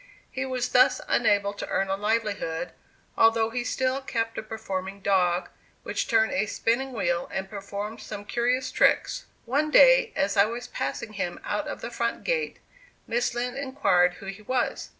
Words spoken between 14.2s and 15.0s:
he was.